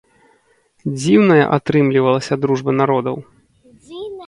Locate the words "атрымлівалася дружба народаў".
1.59-3.17